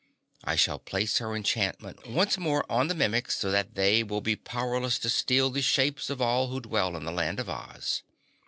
I 0.43 0.55
shall 0.55 0.79
place 0.79 1.19
her 1.19 1.35
enchantment 1.35 2.07
once 2.07 2.35
more 2.35 2.65
on 2.71 2.87
the 2.87 2.95
Mimics 2.95 3.37
so 3.37 3.51
that 3.51 3.75
they 3.75 4.01
will 4.01 4.19
be 4.19 4.35
powerless 4.35 4.97
to 4.97 5.11
steal 5.11 5.51
the 5.51 5.61
shapes 5.61 6.09
of 6.09 6.19
all 6.19 6.47
who 6.47 6.59
dwell 6.59 6.97
in 6.97 7.05
the 7.05 7.11
Land 7.11 7.39
of 7.39 7.47
Oz. 7.51 8.01